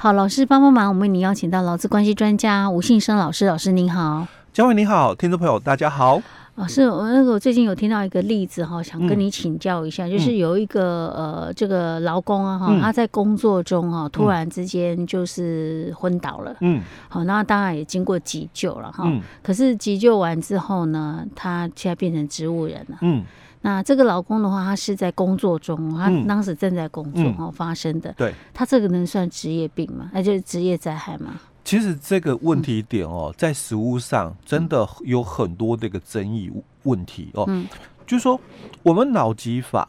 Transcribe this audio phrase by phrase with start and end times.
[0.00, 6.22] 好，老师帮帮忙，我们为您邀请到劳资关系专家吴信生老师，老师您好，嘉惠你好，听众朋友大家好。
[6.54, 23.24] 老师，我那个我最近有听到一个例子哈，想跟你请教一下，嗯、就是有一个呃这个劳工啊哈，他在工作中哈突然之间就是昏倒了，嗯，好，那当然也经过急救了哈，嗯、可是急救完之后呢，他现在变成植物人了，嗯。
[23.60, 28.12] 那这个老公的话，他是在工作中，他当时正在工作哦、嗯、发生的。
[28.12, 30.10] 对，他这个能算职业病吗？
[30.14, 31.40] 那就是职业灾害吗？
[31.64, 36.50] 其实这个问题点哦，在实物上真的有很多这个争议
[36.84, 37.44] 问题哦。
[37.48, 37.66] 嗯，
[38.06, 38.40] 就是说
[38.82, 39.88] 我们劳基法，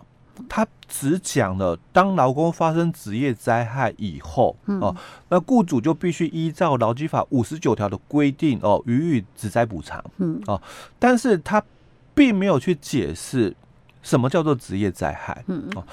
[0.49, 4.93] 他只讲了当劳工发生职业灾害以后哦，
[5.29, 10.03] 那雇主就必须依照劳基法五十九条的规定哦，予以职灾补偿。
[10.17, 10.61] 嗯哦，
[10.97, 11.63] 但是他。
[12.19, 13.55] 并没有去解释
[14.03, 15.83] 什么叫做职业灾害，嗯，哦，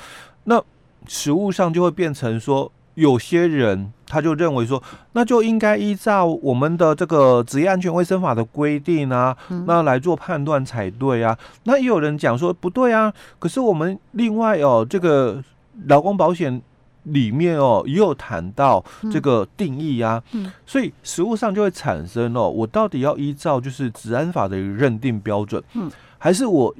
[0.42, 0.60] 那
[1.06, 11.38] 实物上就会变成说，有些人他就认为说，那就应该依照我们的这个职业安全卫生法的规定啊，那来做判断才对啊。
[11.62, 15.40] 那也有人讲说不对啊，可是我们另外哦，这个
[15.86, 16.60] 劳工保险
[17.04, 20.50] 里面哦也有谈到这个定义啊，嗯。
[20.66, 25.88] 所以实物上就会产生哦，我到底要依照就是治安法的一个认定标准，嗯。
[26.26, 26.74] 还是我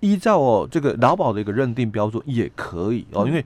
[0.00, 3.44] 依照哦这个劳保的一个认定标准也可以哦，因为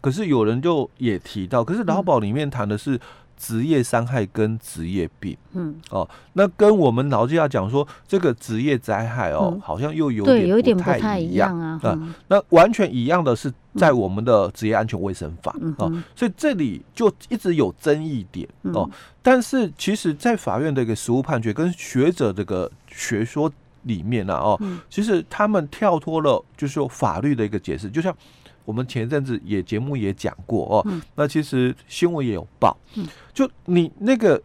[0.00, 2.98] 可是有人就也提到，可是劳保里面谈的是
[3.36, 11.78] 职业伤害跟职业病，嗯哦，那跟我们劳基要讲说这个职业灾害哦，好像又有点有点不太一样啊。
[12.28, 18.88] 那完全一样的是在我们的职业安全卫生法哦，所以这里就一直有争议点哦。
[19.22, 23.52] 但是其实，在法院的一个实务判决跟学者这个学说。
[23.84, 28.14] 里面呢、啊，哦，其实他们跳脱了，就是说法律的一个解释，就像
[28.64, 32.76] 我们前阵子也节目也讲过哦，那其实新闻也有报，
[33.32, 34.40] 就你那个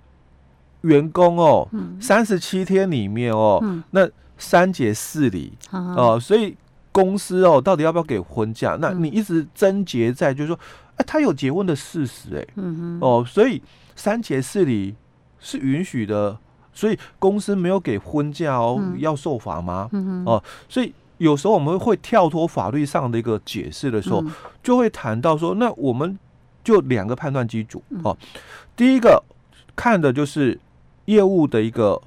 [0.82, 1.68] 员工哦，
[2.00, 6.56] 三十七天里面哦，那三节四礼哦，所以
[6.92, 8.78] 公司哦，到底要不要给婚假？
[8.80, 10.60] 那你一直症结在就是说，
[10.96, 12.64] 哎，他有结婚的事实，哎，
[13.00, 13.62] 哦，所以
[13.96, 14.96] 三节四礼
[15.40, 16.38] 是允许的。
[16.80, 19.90] 所以公司没有给婚假哦，嗯、要受罚吗？
[19.92, 24.32] 嗯、哦，所以有时候我们会跳脱法律上的一个解释的时候，嗯、
[24.64, 26.18] 就会谈到说，那我们
[26.64, 28.18] 就两个判断基础哦。
[28.22, 28.28] 嗯、
[28.78, 29.22] 第一个
[29.76, 30.58] 看的就是
[31.06, 32.02] 业务的一个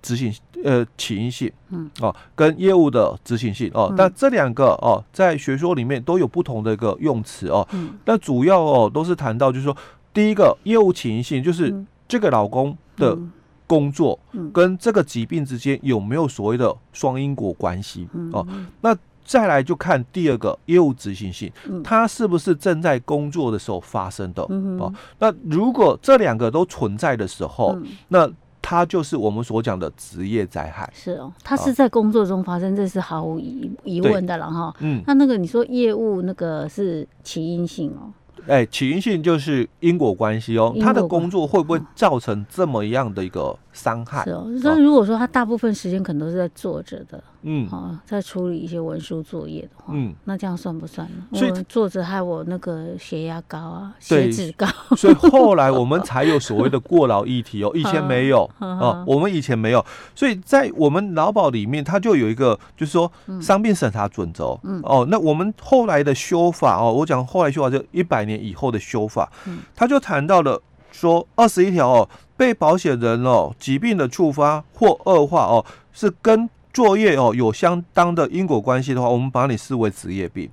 [0.00, 0.32] 执行
[0.62, 3.88] 呃起因性，嗯，哦，跟业务的执行性哦。
[3.90, 7.66] 嗯、但这两个哦，在学说里面都有不同的一个用词哦。
[8.04, 9.76] 那，主要哦都是谈到就是说，
[10.12, 11.74] 第一个业务起因性就是
[12.06, 13.32] 这个老公的、嗯。
[13.66, 14.18] 工作
[14.52, 18.08] 跟这个疾病之间有没有所谓的双因果关系？
[18.32, 18.46] 哦，
[18.80, 21.50] 那再来就看第二个业务执行性，
[21.82, 24.42] 它是不是正在工作的时候发生的？
[24.78, 27.74] 哦，那如果这两个都存在的时候，
[28.08, 28.30] 那
[28.60, 30.90] 它就是我们所讲的职业灾害。
[30.94, 34.74] 是哦，它是在工作中发生，这是毫无疑疑问的了哈。
[34.80, 38.12] 嗯，那那个你说业务那个是起因性哦。
[38.46, 44.24] 哎，起因性就是因果关系哦，他的工作会不会造成这么样的一个伤害？
[44.24, 51.38] 是哦，那如果说他大部分时间可能都是在坐着的，嗯，好，在处理一些文书作业的话，嗯，那这样算不算呢？
[51.38, 54.66] 所以坐着害我那个血压高啊，血脂高。
[54.96, 59.84] 所以后来我们才有所谓的过劳议题哦， 以前没有 哦，我们以前没有，
[60.14, 68.34] 所以在我们劳保里面，它就有一个就是说伤病审查准则，嗯，哦，那我们后来的修法哦，我讲后来修法就一百年。
[68.44, 69.32] 以后的修法，
[69.74, 70.60] 他就谈到了
[70.92, 80.50] 说二十一条哦，被保险人哦疾病的触发或恶化哦，是跟作业哦有相当的因果关系的话，我们把你视为职业病。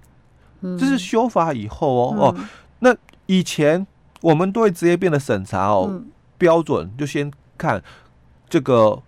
[0.80, 2.36] 这是修法以后哦哦，
[2.80, 2.96] 那
[3.26, 3.86] 以前
[4.22, 6.02] 我们对职业病的审查哦
[6.38, 7.84] 标准就先看
[8.48, 9.02] 这个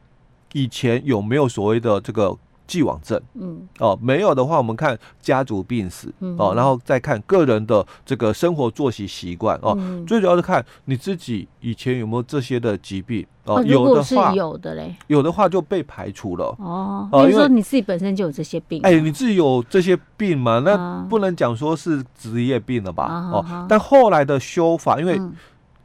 [0.53, 2.37] 以前有没有所谓的这个。
[2.73, 25.21] 既往症，嗯，哦，没有的话，我们看家族病史，嗯、哦，然后再看个人的这个生活作息习惯，哦，嗯、最主要是看你自己以前有没有这些的疾病，哦，哦有的话有的嘞，有的话就被排除了，哦，比如说你自己本身就有这些病，哎，你自己有这些病嘛，那不能讲说是职业病了吧，啊、哦，但后来的修法，因为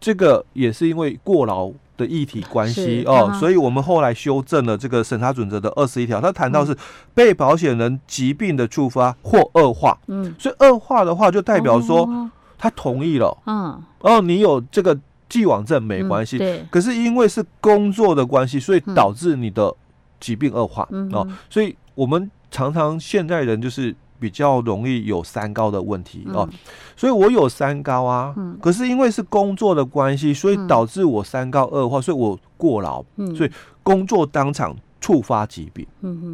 [0.00, 1.70] 这个也是因为过劳。
[1.98, 6.74] 的议题关系哦，所以我们后来修正了这个审查准则的二十一条，他谈到是
[7.12, 12.08] 被保险人疾病的触发或恶化，嗯，所以恶化的话就代表说
[12.56, 14.98] 他同意了，嗯，哦，你有这个
[15.28, 19.74] 既往症没关系，对，可是因为是工作的关系，所以导致你的
[20.20, 26.48] 疾病恶化，哦，所以我们常常现代人就是比较容易有三高的问题哦，
[26.96, 33.04] 所以我有三高啊，可是因为是工作的关系，所以导致我三高恶化，所以我过劳，
[33.36, 33.50] 所以
[33.82, 35.86] 工作当场触发疾病，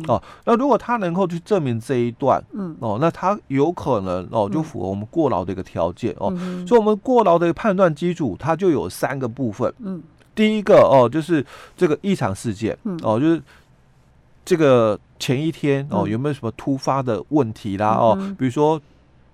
[0.09, 2.43] 哦，那如果他能够去证明这一段，
[2.81, 6.35] 哦，那他有可能哦就符合我们过劳的一个条件哦，
[6.67, 10.03] 所以我们过劳的判断基础，它就有三个部分，嗯。
[10.35, 11.45] 第一个哦就是
[11.77, 13.43] 这个异常事件，哦就是。
[14.45, 17.89] 这个前一天哦，有没有什么突发的问题啦？
[17.91, 18.81] 哦，比如说，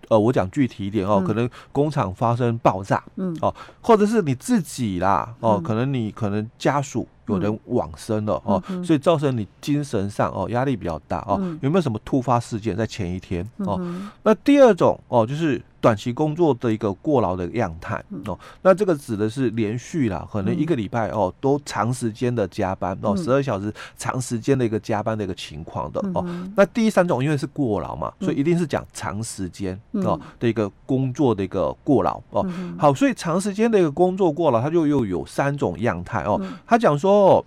[0.09, 13.81] 呃，我讲具体一点哦，可能工厂发生爆炸，嗯，哦，或者是你自己啦，哦，可能你可能家属有人往生了哦，所以造成你精神上哦压力比较大哦，有没有什么突发事件在前一天哦？
[14.23, 15.61] 那第二种哦，就是。
[15.81, 26.25] 短期工作的一个过劳的样态哦，那这个指的是连续啦，可能一个礼拜哦都长时间的加班哦，十二小时长时间的一个加班的一个情况的哦。
[26.55, 32.47] 那第三种因为是过劳嘛，所以一定是讲长时间哦的一个工作的一个过劳哦。
[32.79, 36.39] 好，所以长时间的一个工作过劳，它就又有三种样态哦。
[36.67, 37.45] 他讲说哦，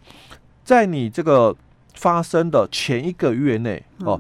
[0.63, 1.55] 在你这个
[1.93, 4.19] 发生的前一个月内哦。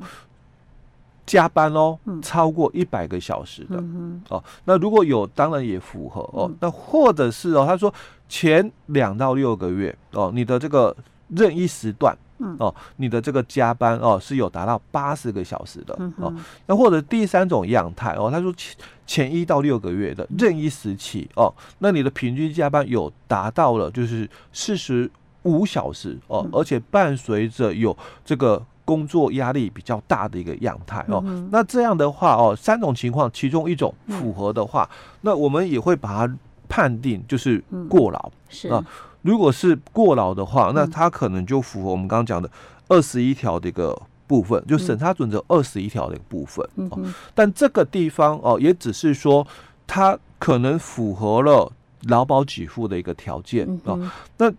[1.25, 6.51] 加班哦，超过一百个小时的、嗯、哦，那如果有，当然也符合哦。
[6.59, 7.93] 那或者是哦，他说
[8.27, 10.93] 前两到六个月哦，你的这个
[11.29, 12.13] 任意时段
[12.59, 16.33] 哦，你的这个加班哦是有达到八十个小时的哦。
[16.65, 18.75] 那或者第三种样态哦，他说前
[19.07, 25.09] 前一到六个月的任意时期哦，那你的平均加班有达到了就是四十
[25.43, 27.95] 五小时哦，而且伴随着有
[28.25, 28.61] 这个。
[28.85, 36.37] 工作压力比较大的一个样态哦，嗯、那这样的话哦，三种情况其中一种符合的话，嗯、那我们也会把它
[36.67, 38.19] 判定就是过劳。
[38.19, 38.83] 嗯、是啊，
[39.21, 42.49] 如果是过劳的话，那它可能就符合我们刚刚讲的
[42.89, 43.97] 二十一条的一个
[44.27, 46.67] 部分，嗯、就审查准则二十一条的一个部分。
[46.75, 46.99] 嗯、哦，
[47.33, 49.47] 但这个地方哦，也只是说
[49.87, 51.71] 它可能符合了
[52.01, 54.11] 劳保给付的一个条件啊、嗯哦。
[54.37, 54.53] 那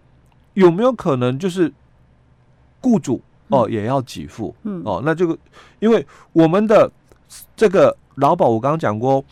[0.55, 1.71] 有没有可能就是
[2.81, 3.21] 雇主？
[3.55, 5.39] 哦，也要给付，嗯，哦，那这个，
[5.79, 6.91] 因为我们的
[7.57, 9.25] 这个劳保，我刚刚讲过，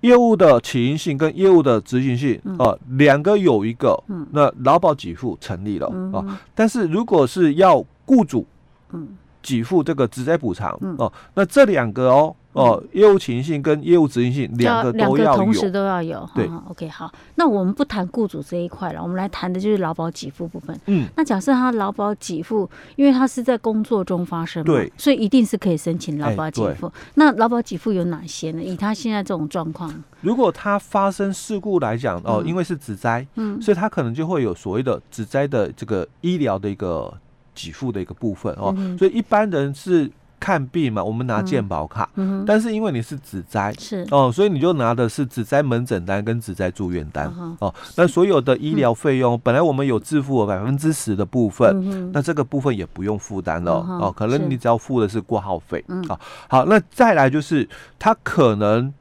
[0.00, 8.46] 业务的起因性跟业务的执行性，哦，两个有一个，嗯，那劳保给付成立了，啊，但是如果是要雇主，
[8.92, 9.08] 嗯，
[9.42, 12.36] 给付这个职灾补偿，哦，那这两个哦。
[12.54, 16.28] 哦，业务情形跟业务执行性两个都要有，同时都要有。
[16.36, 20.78] 对，OK，好，那我们不谈雇主这一块了，我们来谈的就是劳保给付部分。
[20.86, 26.90] 嗯，那假设他劳保给付，因为他是在工作中发生嘛，对，所以一定是可以申请劳保给付。
[27.14, 28.62] 那劳保给付有哪些呢？
[28.62, 37.12] 以他现在这种状况，如果他发生事故来讲，哦，因为是职灾，嗯，所以他可能就会有所谓的职灾的这个医疗的一个
[37.52, 40.08] 给付的一个部分哦，所以一般人是。
[40.44, 42.06] 看病嘛，我们拿健保卡，
[42.46, 44.06] 但是因为你是只灾，是。
[44.10, 47.74] 哦，所以你就拿的是只灾门诊单跟只灾住院单、嗯、哦。
[47.96, 54.12] 那所有的医疗费用，嗯、本来我们有自付百分之十的部分，嗯、那这个部分也不用负担了、嗯、哦。
[54.14, 56.20] 可能你只要付的是挂号费啊。
[56.46, 57.66] 好，那再来就是
[57.98, 58.92] 他可能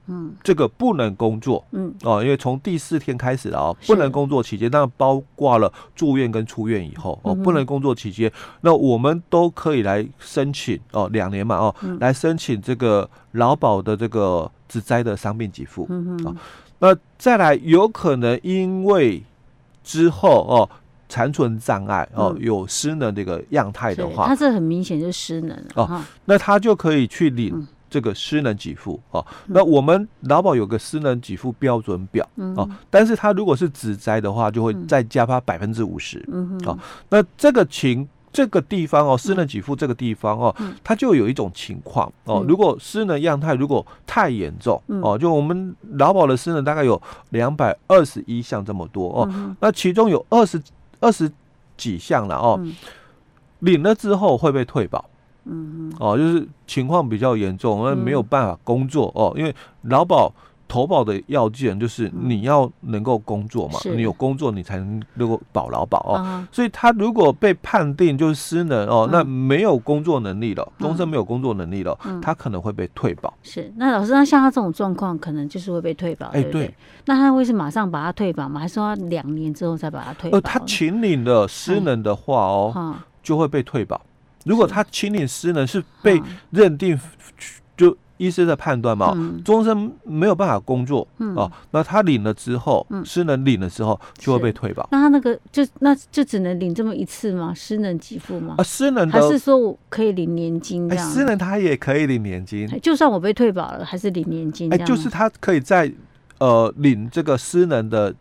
[0.41, 1.93] 这个不能工作，嗯。
[2.03, 8.31] 哦，因为从第四天开始了哦，不能工作期间，那包括了住院跟出院以后哦，不能工作期间，
[8.61, 11.32] 那我们都可以来申请哦两。
[11.33, 15.83] 年嘛哦，来申请这个劳保的这个职灾的伤病给付
[16.23, 16.31] 啊。
[16.79, 19.23] 那再来有可能因为
[19.83, 20.69] 之后哦
[21.09, 26.01] 残存障碍哦有失能这个样态的话，他这很明显就是失能哦。
[26.25, 29.25] 那他就可以去领这个失能给付哦。
[29.47, 36.23] 那我们劳保有个失能给付标准表哦，但是他如果是职灾的话，就会再加发百分之五十。
[36.31, 36.77] 嗯哦，
[37.09, 38.07] 那这个情。
[38.33, 42.41] 这个地方哦，失能给付这个地方哦，嗯、它就有一种情况哦。
[42.43, 50.61] 嗯、如果失能样态如果太严重、嗯、哦，就我们劳保的失能大概有两百二十一项这么多哦，嗯、那其中有二十
[50.99, 51.31] 二十
[51.77, 52.75] 几项了哦，嗯、
[53.59, 55.05] 领了之后会被退保，
[55.45, 56.05] 嗯哼。
[56.05, 60.33] 哦，就是情况比较严重，那没有办法工作哦，因为劳保。
[60.73, 66.47] 投保的要件就是你要能够工作嘛，你有工作你才能能够保劳保哦。
[66.51, 73.31] 所以他如果被判定就是失能哦，那没有工作能力了，终身没有工作能力了，他可能会被退保。
[73.43, 76.25] 是，那老师，那像他这种状况，可能就是会被退保。
[76.29, 76.73] 哎，对。
[77.05, 78.59] 那他会是马上把他退保吗？
[78.59, 80.37] 还是说两年之后再把他退保？
[80.37, 84.01] 呃，他请领了失能的话哦，就会被退保。
[84.43, 86.99] 如果他请领失能是被认定
[87.77, 87.95] 就。
[88.23, 89.11] 医师的判断嘛，
[89.43, 94.87] 终、嗯、身没有办法工作、嗯、哦，那他领了之后，失能领了之后就会被退保。
[94.91, 97.53] 那他那个就那就只能领这么一次吗？
[97.53, 98.55] 失能给付吗？
[98.57, 101.11] 啊，失能还是说我可以领年金这样？
[101.11, 104.73] 失能他也可以领年金，就算我被退保了，还是领年金？
[104.73, 105.91] 哎，就是他可以在
[106.37, 108.13] 呃领这个失能的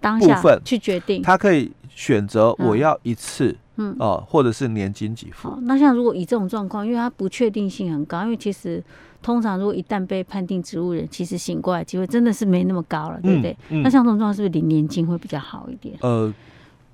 [0.00, 3.54] 当下去决定，他可以选择我要一次。
[3.76, 5.58] 嗯嗯哦，或者是年金给付。
[5.62, 8.82] 那像如果以这种状况，因为它不确定性很高，因为其实
[9.22, 13.52] 通常如果一旦被判定植物人，其实醒过来机会真的是没那么高了，对不对？
[13.70, 15.96] 嗯嗯、那像这种状况，是不是领年金会比较好一点？
[16.02, 16.32] 呃，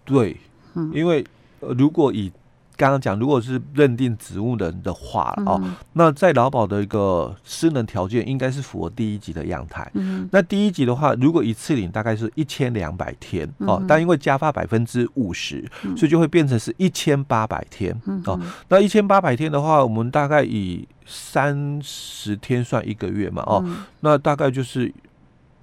[0.04, 0.36] 对，
[0.74, 1.24] 嗯，因为、
[1.60, 2.32] 呃、如果以
[2.80, 9.86] 刚刚讲，如果是认定植物人的话哦，嗯、那在劳保的一个失能条件应该是符合第一级的样态。
[9.92, 15.62] 嗯，那第一级的话，如果一次领大概是一千两百天哦，嗯、但因为加发百分之五十，
[15.94, 17.94] 所以就会变成是一千八百天
[18.24, 18.40] 哦。
[18.70, 24.90] 那一千八百天的话，我们大概以三十天算一个月嘛哦，嗯、那大概就是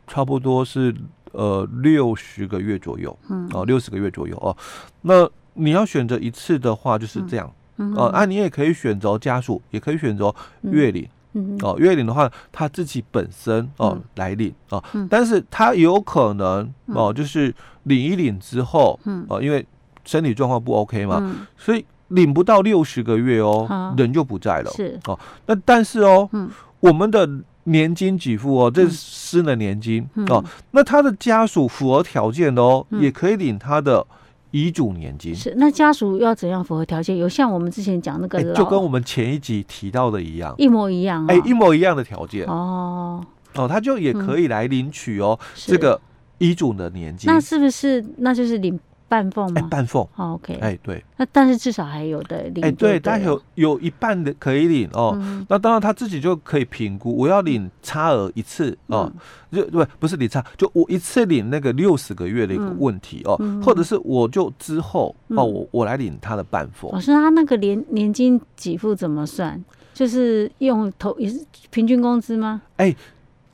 [0.06, 0.94] 差不多是
[1.32, 4.56] 呃六十个月左右，嗯，哦六十个月左右哦，
[5.02, 5.28] 那。
[5.58, 7.52] 你要选择一次的话，就是这样，
[7.96, 19.66] 哦、啊，你也可以选择家属，也可以选择月领，嗯、哦，月领的话，他自己本身哦、呃、来领哦，嗯、但是他有可能哦、呃，就是领一领之后，嗯，哦、呃，因为
[20.06, 25.00] 身体状况不 OK 嘛，嗯、所以领不到六十个月哦，好人就不在了，是。
[25.06, 26.50] 哦，那但是哦，嗯、
[26.80, 27.28] 我们的
[27.64, 34.06] 年金给付哦，这是私人年金、嗯、哦，那他的家属符合条件的哦，嗯、也可以领他的。
[34.52, 35.36] 遗嘱年金。
[35.36, 37.18] 是，那家属要怎样符合条件？
[37.18, 42.46] 有像我们之前讲那个、欸，就跟我们前一集提到的一样，一模一样、哦，哎、欸，一模一样的条件。
[42.46, 43.26] 哦。
[43.56, 46.00] 哦，他就也可以来领取哦，嗯、这个
[46.38, 48.80] 遗嘱的年金，那是不是那就是领？
[49.10, 49.68] 半俸吗？
[49.70, 55.18] 半俸，OK，哎，对，那但是至少还有的领，哎，对，但有有一半的可以领哦。
[55.50, 59.12] 那当然他自己就可以评估，我要领差额一次哦，
[59.52, 66.92] 就不不是领差，就我一次领那个六十个月的一个问题哦，或者是我就之后哦，我我来领他的半俸。
[66.92, 69.64] 老师，他那个年年金给付怎么算？
[69.94, 72.62] 就是用投也是平均工资吗？
[72.76, 72.96] 哎。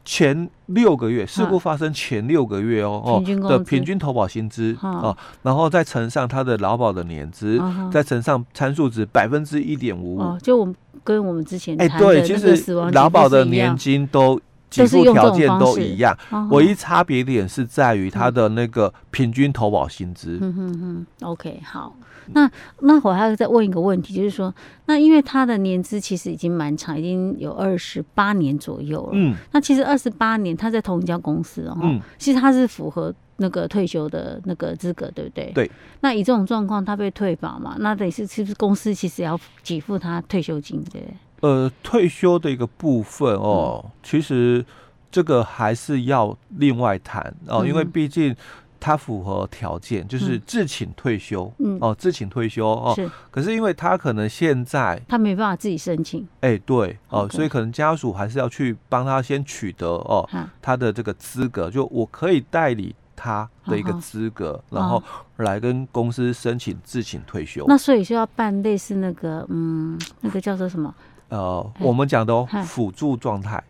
[0.05, 16.17] 前六个月事故发生前六个月哦哦的平均投保薪资哦，然后再乘上他的劳保的年资，再乘上参数值百分之一点五五，就我们跟我们之前哎对，其实劳保的年金都给付条件都一样，
[16.49, 20.39] 唯一差别点是在于他的那个平均投保薪资。
[20.41, 21.95] 嗯嗯嗯，OK 好。
[22.27, 22.49] 那
[22.79, 24.53] 那我还要再问一个问题，就是说，
[24.85, 29.09] 那因为他的年资其实已经蛮长，已经有二十八年左右了。
[29.13, 35.51] 嗯，那其实二十八年他在同一家公司哦，嗯，其实他是符合那个退休的那个资格，对不对？
[35.53, 35.71] 对。
[36.01, 37.75] 那以这种状况，他被退保嘛？
[37.79, 40.83] 那得是是不是公司其实要给付他退休金？
[40.91, 41.03] 对。
[41.41, 44.65] 呃，退休的一个部分哦，嗯、其实
[45.11, 48.35] 这个还是要另外谈哦，因为毕竟。
[48.83, 52.91] 他符合条件，就是自请退休，嗯，哦，自请退休哦。
[52.93, 60.29] 是，可是因为他可能现在他没办法自己申请，哎、欸，对，哦，所以可能家属还是要去帮他先取得哦，
[60.61, 65.01] 他的这个资格，就我可以代理他的一个资格，然后
[65.37, 67.63] 来跟公司申请自请退休。
[67.69, 70.93] 那所以就要办类似那个，嗯，那个叫做什么？
[71.29, 73.63] 呃，我们讲的哦，辅助状态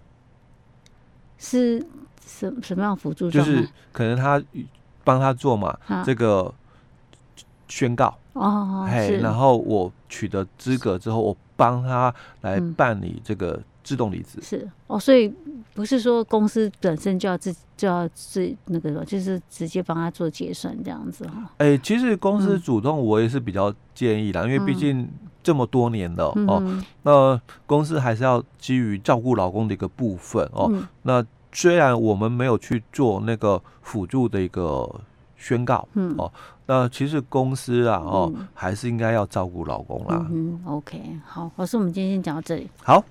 [1.38, 1.86] 是
[2.26, 3.52] 什什么样辅助状态？
[3.52, 4.42] 就是可能他。
[5.04, 6.54] 帮他做嘛，啊、这个
[7.68, 8.18] 宣告。
[8.34, 14.42] 哦，嘿，然后我取得资格之后，我帮他来办理这个自动离职、嗯。
[14.42, 14.70] 是。
[14.88, 15.32] 哦，所以
[15.76, 21.44] 不是说公司本身就要自就要自那个，就是直接帮他做结算这样子哈。
[21.58, 25.08] 哎、欸，其实公司主动我也是比较建议啦，嗯、因为毕竟
[25.44, 31.24] 这么多年了、嗯、哦，那公司还是要基于照顾老公的一个部分哦，嗯、那。
[31.54, 34.90] 虽然我们没有去做那个辅助的一个
[35.38, 36.32] 宣告，嗯哦，
[36.66, 40.26] 那其实公司啊，哦，还是应该要照顾老公啦。
[40.32, 42.70] 嗯，OK，好，老师，我们今天先讲到这里。
[42.84, 43.04] 好。